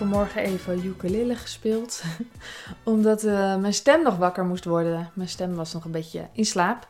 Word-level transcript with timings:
vanmorgen 0.00 0.42
even 0.42 0.84
ukulele 0.84 1.36
gespeeld. 1.36 2.02
Omdat 2.82 3.24
uh, 3.24 3.56
mijn 3.56 3.74
stem 3.74 4.02
nog 4.02 4.16
wakker 4.16 4.44
moest 4.44 4.64
worden. 4.64 5.10
Mijn 5.14 5.28
stem 5.28 5.54
was 5.54 5.72
nog 5.72 5.84
een 5.84 5.90
beetje 5.90 6.28
in 6.32 6.44
slaap. 6.44 6.88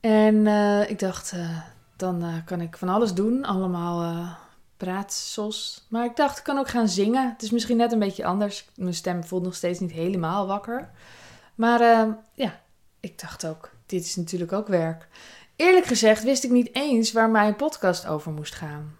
En 0.00 0.34
uh, 0.34 0.90
ik 0.90 0.98
dacht, 0.98 1.32
uh, 1.34 1.58
dan 1.96 2.42
kan 2.44 2.60
ik 2.60 2.76
van 2.76 2.88
alles 2.88 3.14
doen. 3.14 3.44
Allemaal 3.44 4.26
praatsels. 4.76 5.86
Maar 5.88 6.04
ik 6.04 6.16
dacht, 6.16 6.38
ik 6.38 6.44
kan 6.44 6.58
ook 6.58 6.68
gaan 6.68 6.88
zingen. 6.88 7.30
Het 7.30 7.42
is 7.42 7.50
misschien 7.50 7.76
net 7.76 7.92
een 7.92 7.98
beetje 7.98 8.24
anders. 8.24 8.68
Mijn 8.76 8.94
stem 8.94 9.24
voelt 9.24 9.42
nog 9.42 9.54
steeds 9.54 9.78
niet 9.78 9.92
helemaal 9.92 10.46
wakker. 10.46 10.90
Maar 11.54 11.80
ja, 12.34 12.60
ik 13.00 13.20
dacht 13.20 13.46
ook, 13.46 13.70
dit 13.86 14.04
is 14.04 14.16
natuurlijk 14.16 14.52
ook 14.52 14.68
werk. 14.68 15.08
Eerlijk 15.56 15.86
gezegd 15.86 16.22
wist 16.22 16.44
ik 16.44 16.50
niet 16.50 16.74
eens 16.74 17.12
waar 17.12 17.30
mijn 17.30 17.56
podcast 17.56 18.06
over 18.06 18.32
moest 18.32 18.54
gaan. 18.54 18.96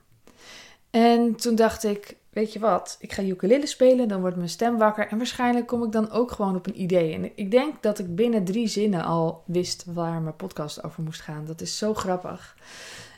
En 0.91 1.37
toen 1.37 1.55
dacht 1.55 1.85
ik, 1.85 2.17
weet 2.33 2.53
je 2.53 2.59
wat, 2.59 2.97
ik 3.01 3.13
ga 3.13 3.23
ukulele 3.23 3.67
spelen, 3.67 4.09
dan 4.09 4.21
wordt 4.21 4.37
mijn 4.37 4.49
stem 4.49 4.79
wakker 4.79 5.09
en 5.09 5.17
waarschijnlijk 5.17 5.67
kom 5.67 5.85
ik 5.85 5.93
dan 5.93 6.11
ook 6.11 6.31
gewoon 6.31 6.57
op 6.57 6.67
een 6.67 6.81
idee. 6.81 7.15
En 7.15 7.31
ik 7.35 7.51
denk 7.51 7.83
dat 7.83 7.99
ik 7.99 8.15
binnen 8.15 8.45
drie 8.45 8.67
zinnen 8.67 9.05
al 9.05 9.43
wist 9.47 9.85
waar 9.87 10.21
mijn 10.21 10.37
podcast 10.37 10.85
over 10.85 11.03
moest 11.03 11.21
gaan. 11.21 11.45
Dat 11.45 11.61
is 11.61 11.79
zo 11.79 11.95
grappig. 11.95 12.57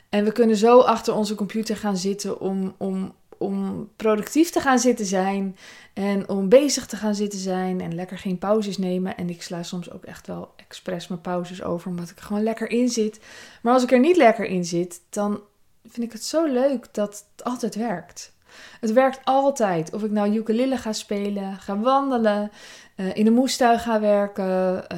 En 0.09 0.23
we 0.23 0.31
kunnen 0.31 0.57
zo 0.57 0.79
achter 0.79 1.13
onze 1.13 1.35
computer 1.35 1.77
gaan 1.77 1.97
zitten 1.97 2.39
om, 2.39 2.75
om, 2.77 3.13
om 3.37 3.89
productief 3.95 4.49
te 4.49 4.59
gaan 4.59 4.79
zitten 4.79 5.05
zijn 5.05 5.57
en 5.93 6.29
om 6.29 6.49
bezig 6.49 6.85
te 6.85 6.95
gaan 6.95 7.15
zitten 7.15 7.39
zijn 7.39 7.81
en 7.81 7.95
lekker 7.95 8.17
geen 8.17 8.37
pauzes 8.37 8.77
nemen. 8.77 9.17
En 9.17 9.29
ik 9.29 9.41
sla 9.41 9.63
soms 9.63 9.91
ook 9.91 10.03
echt 10.03 10.27
wel 10.27 10.53
expres 10.55 11.07
mijn 11.07 11.21
pauzes 11.21 11.63
over, 11.63 11.89
omdat 11.89 12.09
ik 12.09 12.19
gewoon 12.19 12.43
lekker 12.43 12.69
in 12.69 12.89
zit. 12.89 13.19
Maar 13.61 13.73
als 13.73 13.83
ik 13.83 13.91
er 13.91 13.99
niet 13.99 14.17
lekker 14.17 14.45
in 14.45 14.65
zit, 14.65 15.01
dan 15.09 15.41
vind 15.83 16.05
ik 16.05 16.11
het 16.11 16.23
zo 16.23 16.45
leuk 16.45 16.87
dat 16.91 17.25
het 17.35 17.43
altijd 17.43 17.75
werkt. 17.75 18.33
Het 18.79 18.93
werkt 18.93 19.19
altijd. 19.23 19.93
Of 19.93 20.03
ik 20.03 20.11
nou 20.11 20.35
ukulele 20.35 20.77
ga 20.77 20.93
spelen, 20.93 21.55
ga 21.55 21.79
wandelen, 21.79 22.51
uh, 22.95 23.15
in 23.15 23.25
de 23.25 23.31
moestuin 23.31 23.79
ga 23.79 23.99
werken, 23.99 24.45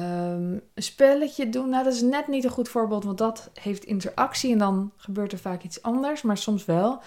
um, 0.02 0.60
een 0.74 0.82
spelletje 0.82 1.48
doen. 1.48 1.68
Nou, 1.68 1.84
dat 1.84 1.92
is 1.92 2.02
net 2.02 2.28
niet 2.28 2.44
een 2.44 2.50
goed 2.50 2.68
voorbeeld, 2.68 3.04
want 3.04 3.18
dat 3.18 3.50
heeft 3.60 3.84
interactie 3.84 4.52
en 4.52 4.58
dan 4.58 4.92
gebeurt 4.96 5.32
er 5.32 5.38
vaak 5.38 5.62
iets 5.62 5.82
anders, 5.82 6.22
maar 6.22 6.38
soms 6.38 6.64
wel. 6.64 7.02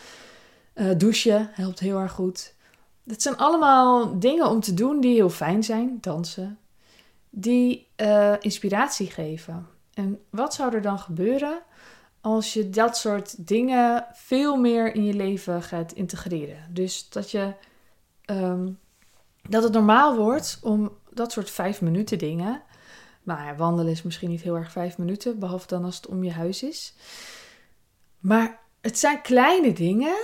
Uh, 0.75 0.89
douchen 0.97 1.49
helpt 1.53 1.79
heel 1.79 1.99
erg 1.99 2.11
goed. 2.11 2.53
Dat 3.03 3.21
zijn 3.21 3.37
allemaal 3.37 4.19
dingen 4.19 4.49
om 4.49 4.59
te 4.59 4.73
doen 4.73 5.01
die 5.01 5.15
heel 5.15 5.29
fijn 5.29 5.63
zijn, 5.63 5.97
dansen, 6.01 6.57
die 7.29 7.87
uh, 7.97 8.33
inspiratie 8.39 9.11
geven. 9.11 9.67
En 9.93 10.19
wat 10.29 10.53
zou 10.53 10.75
er 10.75 10.81
dan 10.81 10.99
gebeuren 10.99 11.61
als 12.21 12.53
je 12.53 12.69
dat 12.69 12.97
soort 12.97 13.47
dingen 13.47 14.05
veel 14.13 14.55
meer 14.55 14.95
in 14.95 15.05
je 15.05 15.13
leven 15.13 15.63
gaat 15.63 15.91
integreren. 15.91 16.67
Dus 16.69 17.09
dat 17.09 17.31
je 17.31 17.53
um, 18.25 18.79
dat 19.49 19.63
het 19.63 19.73
normaal 19.73 20.15
wordt 20.15 20.59
om 20.61 20.97
dat 21.09 21.31
soort 21.31 21.49
vijf 21.49 21.81
minuten 21.81 22.17
dingen. 22.17 22.61
Maar 23.23 23.45
ja, 23.45 23.55
wandelen 23.55 23.91
is 23.91 24.01
misschien 24.01 24.29
niet 24.29 24.41
heel 24.41 24.55
erg 24.55 24.71
vijf 24.71 24.97
minuten, 24.97 25.39
behalve 25.39 25.67
dan 25.67 25.83
als 25.83 25.95
het 25.95 26.07
om 26.07 26.23
je 26.23 26.31
huis 26.31 26.63
is. 26.63 26.93
Maar 28.19 28.59
het 28.81 28.99
zijn 28.99 29.21
kleine 29.21 29.73
dingen 29.73 30.15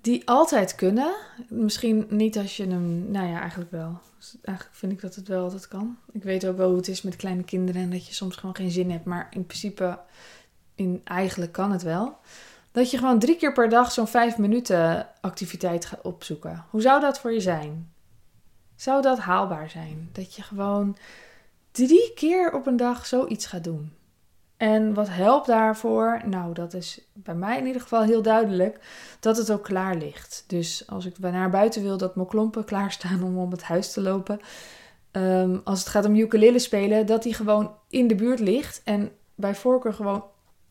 die 0.00 0.28
altijd 0.28 0.74
kunnen. 0.74 1.14
Misschien 1.48 2.06
niet 2.08 2.38
als 2.38 2.56
je 2.56 2.66
hem. 2.66 3.10
Nou 3.10 3.28
ja, 3.28 3.40
eigenlijk 3.40 3.70
wel. 3.70 3.98
Eigenlijk 4.42 4.76
vind 4.76 4.92
ik 4.92 5.00
dat 5.00 5.14
het 5.14 5.28
wel 5.28 5.42
altijd 5.42 5.68
kan. 5.68 5.98
Ik 6.12 6.22
weet 6.22 6.46
ook 6.46 6.56
wel 6.56 6.68
hoe 6.68 6.76
het 6.76 6.88
is 6.88 7.02
met 7.02 7.16
kleine 7.16 7.42
kinderen 7.42 7.82
en 7.82 7.90
dat 7.90 8.06
je 8.06 8.14
soms 8.14 8.36
gewoon 8.36 8.56
geen 8.56 8.70
zin 8.70 8.90
hebt. 8.90 9.04
Maar 9.04 9.26
in 9.30 9.46
principe 9.46 9.98
eigenlijk 11.04 11.52
kan 11.52 11.72
het 11.72 11.82
wel. 11.82 12.18
Dat 12.72 12.90
je 12.90 12.98
gewoon 12.98 13.18
drie 13.18 13.36
keer 13.36 13.52
per 13.52 13.68
dag 13.68 13.92
zo'n 13.92 14.06
vijf 14.06 14.38
minuten 14.38 15.08
activiteit 15.20 15.84
gaat 15.84 16.02
opzoeken. 16.02 16.64
Hoe 16.70 16.80
zou 16.80 17.00
dat 17.00 17.18
voor 17.18 17.32
je 17.32 17.40
zijn? 17.40 17.92
Zou 18.76 19.02
dat 19.02 19.18
haalbaar 19.18 19.70
zijn? 19.70 20.08
Dat 20.12 20.34
je 20.34 20.42
gewoon 20.42 20.96
drie 21.70 22.12
keer 22.14 22.52
op 22.52 22.66
een 22.66 22.76
dag 22.76 23.06
zoiets 23.06 23.46
gaat 23.46 23.64
doen. 23.64 23.92
En 24.56 24.94
wat 24.94 25.08
helpt 25.08 25.46
daarvoor? 25.46 26.20
Nou, 26.26 26.54
dat 26.54 26.74
is 26.74 27.00
bij 27.12 27.34
mij 27.34 27.58
in 27.58 27.66
ieder 27.66 27.82
geval 27.82 28.02
heel 28.02 28.22
duidelijk 28.22 28.80
dat 29.20 29.36
het 29.36 29.52
ook 29.52 29.64
klaar 29.64 29.96
ligt. 29.96 30.44
Dus 30.46 30.84
als 30.86 31.06
ik 31.06 31.18
naar 31.18 31.50
buiten 31.50 31.82
wil, 31.82 31.96
dat 31.96 32.16
mijn 32.16 32.28
klompen 32.28 32.64
klaarstaan 32.64 33.22
om 33.22 33.38
om 33.38 33.50
het 33.50 33.62
huis 33.62 33.92
te 33.92 34.00
lopen. 34.00 34.40
Ehm, 35.10 35.58
als 35.64 35.78
het 35.78 35.88
gaat 35.88 36.04
om 36.04 36.14
ukulele 36.14 36.58
spelen, 36.58 37.06
dat 37.06 37.22
die 37.22 37.34
gewoon 37.34 37.74
in 37.88 38.06
de 38.06 38.14
buurt 38.14 38.40
ligt. 38.40 38.80
En 38.84 39.12
bij 39.34 39.54
voorkeur 39.54 39.94
gewoon 39.94 40.24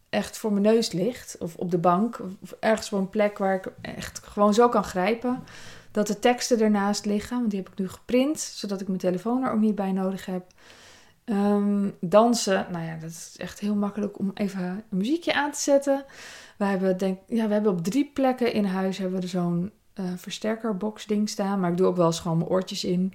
echt 0.09 0.37
voor 0.37 0.51
mijn 0.51 0.63
neus 0.63 0.91
ligt. 0.91 1.35
Of 1.39 1.55
op 1.55 1.71
de 1.71 1.77
bank. 1.77 2.19
Of 2.41 2.55
ergens 2.59 2.93
op 2.93 2.99
een 2.99 3.09
plek 3.09 3.37
waar 3.37 3.55
ik 3.55 3.71
echt 3.81 4.19
gewoon 4.23 4.53
zo 4.53 4.69
kan 4.69 4.83
grijpen. 4.83 5.43
Dat 5.91 6.07
de 6.07 6.19
teksten 6.19 6.59
ernaast 6.59 7.05
liggen. 7.05 7.37
Want 7.37 7.49
die 7.49 7.59
heb 7.59 7.69
ik 7.71 7.77
nu 7.77 7.89
geprint. 7.89 8.39
Zodat 8.39 8.81
ik 8.81 8.87
mijn 8.87 8.99
telefoon 8.99 9.43
er 9.43 9.51
ook 9.51 9.59
niet 9.59 9.75
bij 9.75 9.91
nodig 9.91 10.25
heb. 10.25 10.45
Um, 11.25 11.95
dansen. 11.99 12.67
Nou 12.71 12.85
ja, 12.85 12.95
dat 12.95 13.09
is 13.09 13.35
echt 13.37 13.59
heel 13.59 13.75
makkelijk 13.75 14.19
om 14.19 14.31
even 14.33 14.63
een 14.63 14.97
muziekje 14.97 15.33
aan 15.33 15.51
te 15.51 15.59
zetten. 15.59 16.05
We 16.57 16.65
hebben, 16.65 16.97
denk, 16.97 17.19
ja, 17.27 17.47
we 17.47 17.53
hebben 17.53 17.71
op 17.71 17.83
drie 17.83 18.11
plekken 18.13 18.53
in 18.53 18.65
huis 18.65 18.97
hebben 18.97 19.19
we 19.19 19.27
zo'n 19.27 19.71
uh, 19.95 20.05
versterkerbox 20.15 21.05
ding 21.05 21.29
staan. 21.29 21.59
Maar 21.59 21.71
ik 21.71 21.77
doe 21.77 21.87
ook 21.87 21.95
wel 21.95 22.05
eens 22.05 22.19
gewoon 22.19 22.37
mijn 22.37 22.49
oortjes 22.49 22.83
in. 22.83 23.13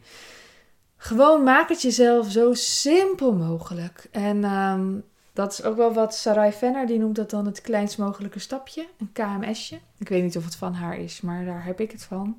Gewoon 0.96 1.42
maak 1.42 1.68
het 1.68 1.82
jezelf 1.82 2.30
zo 2.30 2.54
simpel 2.54 3.32
mogelijk. 3.32 4.08
En 4.10 4.44
um, 4.44 5.04
dat 5.34 5.52
is 5.52 5.62
ook 5.62 5.76
wel 5.76 5.92
wat 5.92 6.14
Sarai 6.14 6.52
Venner, 6.52 6.86
die 6.86 6.98
noemt 6.98 7.16
dat 7.16 7.30
dan 7.30 7.46
het 7.46 7.60
kleinst 7.60 7.98
mogelijke 7.98 8.38
stapje. 8.38 8.86
Een 8.98 9.12
KMSje. 9.12 9.78
Ik 9.98 10.08
weet 10.08 10.22
niet 10.22 10.36
of 10.36 10.44
het 10.44 10.56
van 10.56 10.74
haar 10.74 10.98
is, 10.98 11.20
maar 11.20 11.44
daar 11.44 11.64
heb 11.64 11.80
ik 11.80 11.90
het 11.90 12.04
van. 12.04 12.36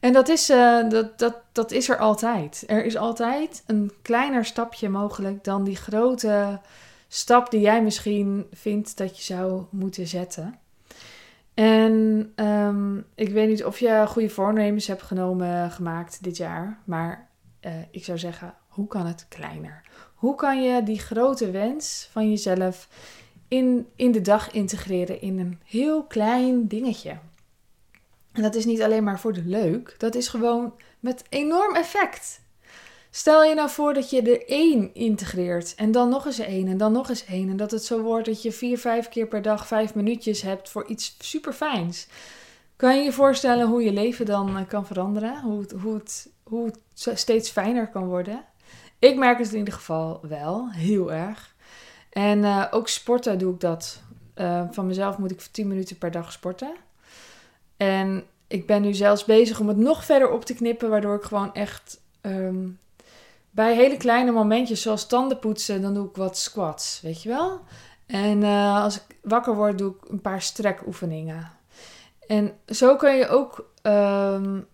En 0.00 0.12
dat 0.12 0.28
is, 0.28 0.50
uh, 0.50 0.90
dat, 0.90 1.18
dat, 1.18 1.36
dat 1.52 1.70
is 1.70 1.88
er 1.88 1.98
altijd. 1.98 2.64
Er 2.66 2.84
is 2.84 2.96
altijd 2.96 3.62
een 3.66 3.92
kleiner 4.02 4.44
stapje 4.44 4.88
mogelijk 4.88 5.44
dan 5.44 5.64
die 5.64 5.76
grote 5.76 6.60
stap 7.08 7.50
die 7.50 7.60
jij 7.60 7.82
misschien 7.82 8.46
vindt 8.52 8.96
dat 8.96 9.16
je 9.16 9.22
zou 9.22 9.62
moeten 9.70 10.06
zetten. 10.06 10.58
En 11.54 12.32
um, 12.36 13.06
ik 13.14 13.28
weet 13.28 13.48
niet 13.48 13.64
of 13.64 13.78
je 13.78 14.04
goede 14.08 14.30
voornemens 14.30 14.86
hebt 14.86 15.02
genomen, 15.02 15.70
gemaakt 15.70 16.22
dit 16.22 16.36
jaar. 16.36 16.78
Maar 16.84 17.28
uh, 17.60 17.72
ik 17.90 18.04
zou 18.04 18.18
zeggen, 18.18 18.54
hoe 18.68 18.86
kan 18.86 19.06
het 19.06 19.26
kleiner? 19.28 19.82
Hoe 20.18 20.34
kan 20.34 20.62
je 20.62 20.82
die 20.82 20.98
grote 20.98 21.50
wens 21.50 22.08
van 22.10 22.30
jezelf 22.30 22.88
in, 23.48 23.86
in 23.96 24.12
de 24.12 24.20
dag 24.20 24.50
integreren 24.50 25.20
in 25.20 25.38
een 25.38 25.60
heel 25.64 26.04
klein 26.04 26.66
dingetje? 26.66 27.18
En 28.32 28.42
dat 28.42 28.54
is 28.54 28.64
niet 28.64 28.82
alleen 28.82 29.04
maar 29.04 29.20
voor 29.20 29.32
de 29.32 29.44
leuk, 29.44 29.94
dat 29.98 30.14
is 30.14 30.28
gewoon 30.28 30.74
met 31.00 31.24
enorm 31.28 31.74
effect. 31.74 32.40
Stel 33.10 33.44
je 33.44 33.54
nou 33.54 33.70
voor 33.70 33.94
dat 33.94 34.10
je 34.10 34.22
er 34.22 34.48
één 34.48 34.94
integreert 34.94 35.74
en 35.74 35.92
dan 35.92 36.08
nog 36.08 36.26
eens 36.26 36.38
één 36.38 36.68
en 36.68 36.76
dan 36.76 36.92
nog 36.92 37.08
eens 37.08 37.24
één. 37.24 37.48
En 37.48 37.56
dat 37.56 37.70
het 37.70 37.84
zo 37.84 38.00
wordt 38.00 38.26
dat 38.26 38.42
je 38.42 38.52
vier, 38.52 38.78
vijf 38.78 39.08
keer 39.08 39.26
per 39.26 39.42
dag 39.42 39.66
vijf 39.66 39.94
minuutjes 39.94 40.42
hebt 40.42 40.68
voor 40.68 40.86
iets 40.86 41.16
super 41.18 41.52
fijns. 41.52 42.06
Kan 42.76 42.96
je 42.96 43.02
je 43.02 43.12
voorstellen 43.12 43.66
hoe 43.66 43.82
je 43.82 43.92
leven 43.92 44.26
dan 44.26 44.56
eh, 44.56 44.68
kan 44.68 44.86
veranderen? 44.86 45.40
Hoe 45.40 45.60
het, 45.60 45.72
hoe 45.72 45.94
het, 45.94 46.28
hoe 46.42 46.66
het 46.66 47.18
steeds 47.18 47.50
fijner 47.50 47.88
kan 47.88 48.06
worden? 48.06 48.44
Ik 48.98 49.16
merk 49.16 49.38
het 49.38 49.52
in 49.52 49.58
ieder 49.58 49.74
geval 49.74 50.20
wel, 50.22 50.70
heel 50.70 51.12
erg. 51.12 51.54
En 52.10 52.38
uh, 52.38 52.64
ook 52.70 52.88
sporten 52.88 53.38
doe 53.38 53.54
ik 53.54 53.60
dat. 53.60 54.02
Uh, 54.34 54.64
van 54.70 54.86
mezelf 54.86 55.18
moet 55.18 55.30
ik 55.30 55.40
10 55.40 55.68
minuten 55.68 55.98
per 55.98 56.10
dag 56.10 56.32
sporten. 56.32 56.74
En 57.76 58.24
ik 58.46 58.66
ben 58.66 58.82
nu 58.82 58.94
zelfs 58.94 59.24
bezig 59.24 59.60
om 59.60 59.68
het 59.68 59.76
nog 59.76 60.04
verder 60.04 60.30
op 60.30 60.44
te 60.44 60.54
knippen, 60.54 60.90
waardoor 60.90 61.14
ik 61.14 61.22
gewoon 61.22 61.54
echt 61.54 62.00
um, 62.22 62.78
bij 63.50 63.74
hele 63.74 63.96
kleine 63.96 64.30
momentjes, 64.30 64.82
zoals 64.82 65.06
tanden 65.06 65.38
poetsen, 65.38 65.82
dan 65.82 65.94
doe 65.94 66.08
ik 66.08 66.16
wat 66.16 66.38
squats, 66.38 67.00
weet 67.02 67.22
je 67.22 67.28
wel? 67.28 67.60
En 68.06 68.42
uh, 68.42 68.82
als 68.82 68.96
ik 68.96 69.16
wakker 69.22 69.54
word, 69.54 69.78
doe 69.78 69.94
ik 69.94 70.10
een 70.10 70.20
paar 70.20 70.42
strekoefeningen. 70.42 71.50
En 72.26 72.52
zo 72.66 72.96
kun 72.96 73.14
je 73.14 73.28
ook 73.28 73.70
um, 73.82 74.66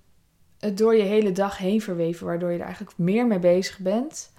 door 0.75 0.95
je 0.95 1.03
hele 1.03 1.33
dag 1.33 1.59
heen 1.59 1.81
verweven, 1.81 2.27
waardoor 2.27 2.51
je 2.51 2.59
er 2.59 2.65
eigenlijk 2.65 2.99
meer 2.99 3.27
mee 3.27 3.39
bezig 3.39 3.79
bent. 3.79 4.33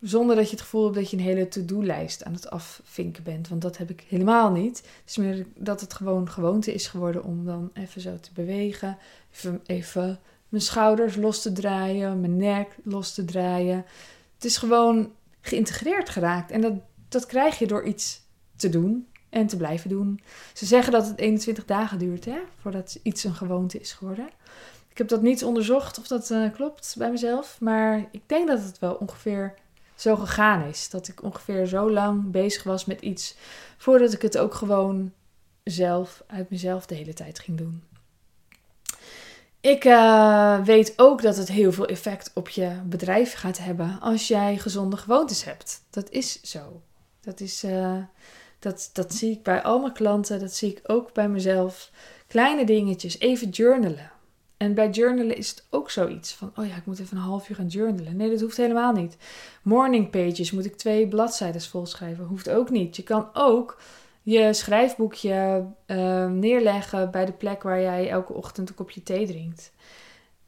Zonder 0.00 0.36
dat 0.36 0.44
je 0.44 0.50
het 0.50 0.60
gevoel 0.60 0.82
hebt 0.82 0.94
dat 0.94 1.10
je 1.10 1.16
een 1.16 1.22
hele 1.22 1.48
to-do-lijst 1.48 2.24
aan 2.24 2.32
het 2.32 2.50
afvinken 2.50 3.22
bent. 3.22 3.48
Want 3.48 3.62
dat 3.62 3.76
heb 3.76 3.90
ik 3.90 4.04
helemaal 4.08 4.50
niet. 4.50 4.76
Het 4.76 5.10
is 5.10 5.16
meer 5.16 5.46
dat 5.56 5.80
het 5.80 5.94
gewoon 5.94 6.30
gewoonte 6.30 6.74
is 6.74 6.86
geworden 6.86 7.24
om 7.24 7.44
dan 7.44 7.70
even 7.74 8.00
zo 8.00 8.20
te 8.20 8.30
bewegen. 8.34 8.98
Even, 9.32 9.60
even 9.66 10.20
mijn 10.48 10.62
schouders 10.62 11.16
los 11.16 11.42
te 11.42 11.52
draaien, 11.52 12.20
mijn 12.20 12.36
nek 12.36 12.76
los 12.82 13.14
te 13.14 13.24
draaien. 13.24 13.84
Het 14.34 14.44
is 14.44 14.56
gewoon 14.56 15.12
geïntegreerd 15.40 16.08
geraakt. 16.08 16.50
En 16.50 16.60
dat, 16.60 16.72
dat 17.08 17.26
krijg 17.26 17.58
je 17.58 17.66
door 17.66 17.84
iets 17.84 18.20
te 18.56 18.68
doen 18.68 19.06
en 19.28 19.46
te 19.46 19.56
blijven 19.56 19.90
doen. 19.90 20.20
Ze 20.52 20.66
zeggen 20.66 20.92
dat 20.92 21.06
het 21.06 21.18
21 21.18 21.64
dagen 21.64 21.98
duurt 21.98 22.24
hè, 22.24 22.38
voordat 22.60 22.98
iets 23.02 23.24
een 23.24 23.34
gewoonte 23.34 23.80
is 23.80 23.92
geworden. 23.92 24.28
Ik 24.94 25.00
heb 25.00 25.08
dat 25.08 25.22
niet 25.22 25.44
onderzocht 25.44 25.98
of 25.98 26.06
dat 26.06 26.30
uh, 26.30 26.52
klopt 26.52 26.94
bij 26.98 27.10
mezelf. 27.10 27.56
Maar 27.60 28.04
ik 28.10 28.22
denk 28.26 28.48
dat 28.48 28.62
het 28.62 28.78
wel 28.78 28.94
ongeveer 28.94 29.54
zo 29.94 30.16
gegaan 30.16 30.64
is. 30.64 30.90
Dat 30.90 31.08
ik 31.08 31.22
ongeveer 31.22 31.66
zo 31.66 31.90
lang 31.90 32.30
bezig 32.30 32.62
was 32.62 32.84
met 32.84 33.00
iets 33.00 33.34
voordat 33.76 34.12
ik 34.12 34.22
het 34.22 34.38
ook 34.38 34.54
gewoon 34.54 35.12
zelf, 35.64 36.22
uit 36.26 36.50
mezelf 36.50 36.86
de 36.86 36.94
hele 36.94 37.12
tijd 37.12 37.38
ging 37.38 37.58
doen. 37.58 37.82
Ik 39.60 39.84
uh, 39.84 40.64
weet 40.64 40.92
ook 40.96 41.22
dat 41.22 41.36
het 41.36 41.48
heel 41.48 41.72
veel 41.72 41.86
effect 41.86 42.30
op 42.34 42.48
je 42.48 42.80
bedrijf 42.84 43.32
gaat 43.34 43.58
hebben 43.58 43.98
als 44.00 44.28
jij 44.28 44.58
gezonde 44.58 44.96
gewoontes 44.96 45.44
hebt. 45.44 45.82
Dat 45.90 46.10
is 46.10 46.42
zo. 46.42 46.82
Dat, 47.20 47.40
is, 47.40 47.64
uh, 47.64 47.96
dat, 48.58 48.90
dat 48.92 49.14
zie 49.14 49.30
ik 49.30 49.42
bij 49.42 49.62
al 49.62 49.80
mijn 49.80 49.92
klanten, 49.92 50.40
dat 50.40 50.54
zie 50.54 50.70
ik 50.70 50.80
ook 50.82 51.12
bij 51.12 51.28
mezelf. 51.28 51.90
Kleine 52.26 52.64
dingetjes, 52.64 53.18
even 53.18 53.48
journalen. 53.48 54.12
En 54.56 54.74
bij 54.74 54.90
journalen 54.90 55.36
is 55.36 55.50
het 55.50 55.66
ook 55.70 55.90
zoiets 55.90 56.32
van, 56.32 56.52
oh 56.56 56.66
ja, 56.66 56.76
ik 56.76 56.86
moet 56.86 56.98
even 56.98 57.16
een 57.16 57.22
half 57.22 57.48
uur 57.48 57.56
gaan 57.56 57.66
journalen. 57.66 58.16
Nee, 58.16 58.30
dat 58.30 58.40
hoeft 58.40 58.56
helemaal 58.56 58.92
niet. 58.92 59.16
Morning 59.62 60.10
pages, 60.10 60.50
moet 60.50 60.64
ik 60.64 60.76
twee 60.76 61.08
bladzijden 61.08 61.60
volschrijven? 61.60 62.24
Hoeft 62.24 62.50
ook 62.50 62.70
niet. 62.70 62.96
Je 62.96 63.02
kan 63.02 63.28
ook 63.32 63.80
je 64.22 64.52
schrijfboekje 64.52 65.66
uh, 65.86 66.26
neerleggen 66.26 67.10
bij 67.10 67.24
de 67.24 67.32
plek 67.32 67.62
waar 67.62 67.80
jij 67.80 68.08
elke 68.10 68.32
ochtend 68.32 68.68
een 68.68 68.74
kopje 68.74 69.02
thee 69.02 69.26
drinkt. 69.26 69.72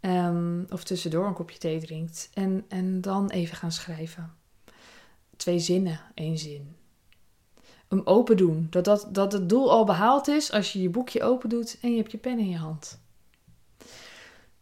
Um, 0.01 0.67
of 0.71 0.85
tussendoor 0.85 1.27
een 1.27 1.35
kopje 1.35 1.59
thee 1.59 1.81
drinkt. 1.81 2.31
En, 2.35 2.65
en 2.69 3.01
dan 3.01 3.31
even 3.31 3.57
gaan 3.57 3.73
schrijven. 3.73 4.35
Twee 5.37 5.59
zinnen, 5.59 6.01
één 6.15 6.39
zin. 6.39 6.77
Hem 7.89 8.03
open 8.05 8.37
doen. 8.37 8.67
Dat, 8.71 8.85
dat, 8.85 9.09
dat 9.11 9.33
het 9.33 9.49
doel 9.49 9.71
al 9.71 9.85
behaald 9.85 10.29
is 10.29 10.53
als 10.53 10.73
je 10.73 10.83
je 10.83 10.91
boekje 10.91 11.23
open 11.23 11.49
doet 11.49 11.79
en 11.83 11.91
je 11.91 11.97
hebt 11.97 12.13
je 12.13 12.19
pen 12.19 12.39
in 12.39 12.49
je 12.49 12.57
hand. 12.57 13.05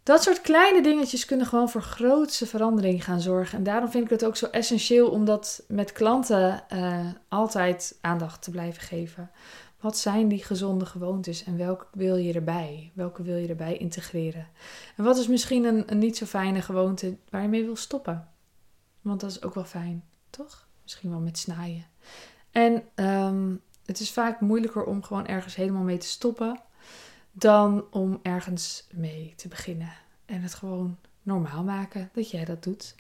Dat 0.05 0.23
soort 0.23 0.41
kleine 0.41 0.83
dingetjes 0.83 1.25
kunnen 1.25 1.47
gewoon 1.47 1.69
voor 1.69 1.83
grootste 1.83 2.47
verandering 2.47 3.05
gaan 3.05 3.21
zorgen. 3.21 3.59
En 3.59 3.65
daarom 3.65 3.91
vind 3.91 4.05
ik 4.05 4.11
het 4.11 4.25
ook 4.25 4.37
zo 4.37 4.47
essentieel 4.47 5.11
om 5.11 5.25
dat 5.25 5.65
met 5.69 5.93
klanten 5.93 6.65
uh, 6.73 7.07
altijd 7.29 7.99
aandacht 8.01 8.43
te 8.43 8.51
blijven 8.51 8.83
geven. 8.83 9.31
Wat 9.81 9.99
zijn 9.99 10.29
die 10.29 10.45
gezonde 10.45 10.87
gewoontes 10.87 11.45
en 11.45 11.57
welke 11.57 11.87
wil 11.93 12.17
je 12.17 12.33
erbij? 12.33 12.91
Welke 12.95 13.23
wil 13.23 13.37
je 13.37 13.49
erbij 13.49 13.77
integreren? 13.77 14.49
En 14.97 15.05
wat 15.05 15.17
is 15.17 15.29
misschien 15.29 15.65
een, 15.65 15.83
een 15.87 15.99
niet 15.99 16.17
zo 16.17 16.27
fijne 16.27 16.63
gewoonte 16.63 17.17
waar 17.31 17.43
je 17.43 17.49
mee 17.49 17.65
wil 17.65 17.77
stoppen? 17.77 18.29
Want 19.01 19.21
dat 19.21 19.31
is 19.31 19.43
ook 19.43 19.55
wel 19.55 19.65
fijn, 19.65 20.05
toch? 20.31 20.69
Misschien 20.83 21.11
wel 21.11 21.21
met 21.21 21.39
snijden. 21.39 21.87
En 22.51 22.83
um, 22.95 23.61
het 23.85 24.01
is 24.01 24.13
vaak 24.13 24.41
moeilijker 24.41 24.85
om 24.85 25.03
gewoon 25.03 25.27
ergens 25.27 25.55
helemaal 25.55 25.83
mee 25.83 25.99
te 25.99 26.07
stoppen 26.07 26.61
dan 27.35 27.85
om 27.91 28.19
ergens 28.23 28.87
mee 28.93 29.33
te 29.37 29.49
beginnen. 29.49 29.93
En 30.27 30.41
het 30.41 30.55
gewoon 30.55 30.99
normaal 31.23 31.63
maken 31.63 32.11
dat 32.13 32.31
jij 32.31 32.45
dat 32.45 32.63
doet. 32.63 32.95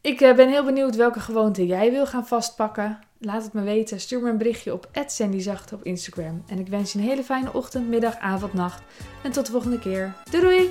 Ik 0.00 0.20
eh, 0.20 0.34
ben 0.34 0.48
heel 0.48 0.64
benieuwd 0.64 0.96
welke 0.96 1.20
gewoonte 1.20 1.66
jij 1.66 1.90
wil 1.90 2.06
gaan 2.06 2.26
vastpakken. 2.26 2.98
Laat 3.18 3.42
het 3.42 3.52
me 3.52 3.62
weten. 3.62 4.00
Stuur 4.00 4.22
me 4.22 4.30
een 4.30 4.38
berichtje 4.38 4.72
op 4.72 4.88
@sandyzacht 5.06 5.72
op 5.72 5.84
Instagram. 5.84 6.42
En 6.46 6.58
ik 6.58 6.68
wens 6.68 6.92
je 6.92 6.98
een 6.98 7.04
hele 7.04 7.24
fijne 7.24 7.52
ochtend, 7.52 7.88
middag, 7.88 8.16
avond, 8.16 8.52
nacht. 8.52 8.82
En 9.22 9.32
tot 9.32 9.46
de 9.46 9.52
volgende 9.52 9.78
keer. 9.78 10.14
Doei 10.30 10.42
doei! 10.42 10.70